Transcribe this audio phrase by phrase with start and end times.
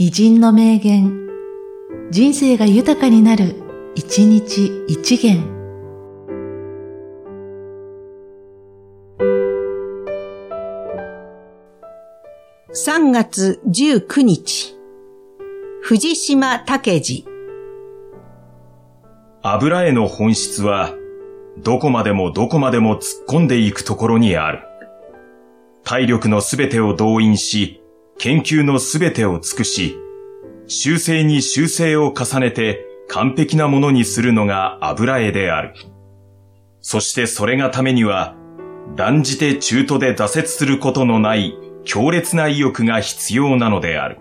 [0.00, 1.26] 偉人の名言、
[2.12, 3.56] 人生が豊かになる、
[3.96, 5.42] 一日一元。
[12.70, 14.78] 3月19日、
[15.82, 17.24] 藤島武治。
[19.42, 20.94] 油絵の本質は、
[21.64, 24.60] どこまでもどこまでも突っ込んでいくところにある。
[25.82, 27.82] 体力のすべてを動員し、
[28.18, 29.96] 研究のすべてを尽くし、
[30.66, 35.72] 修正に修正を重ねて完璧なものにするのが油絵である。
[36.80, 38.34] そしてそれがためには、
[38.96, 44.18] 断じて中途で挫折することのない強烈な意欲が必要なのである。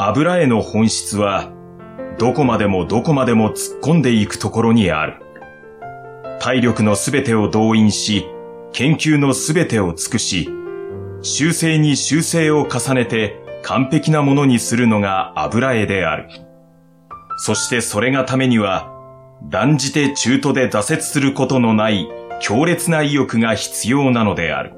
[0.00, 1.50] 油絵の本質は、
[2.18, 5.20] どこまでもどこまでも突っ込んでいくところにある。
[6.38, 8.24] 体力のすべてを動員し、
[8.72, 10.48] 研究のすべてを尽くし、
[11.22, 16.28] 修正に修正を重ねて完璧なものにするのが油絵である。
[17.38, 18.92] そしてそれがためには、
[19.50, 22.08] 断じて中途で挫折することのない
[22.40, 24.77] 強烈な意欲が必要なのである。